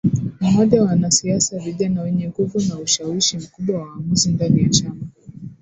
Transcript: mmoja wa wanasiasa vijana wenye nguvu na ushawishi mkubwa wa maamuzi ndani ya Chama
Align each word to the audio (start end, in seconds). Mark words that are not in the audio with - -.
mmoja 0.41 0.81
wa 0.81 0.87
wanasiasa 0.87 1.57
vijana 1.59 2.01
wenye 2.01 2.27
nguvu 2.27 2.61
na 2.69 2.79
ushawishi 2.79 3.37
mkubwa 3.37 3.79
wa 3.79 3.85
maamuzi 3.85 4.31
ndani 4.31 4.63
ya 4.63 4.69
Chama 4.69 5.07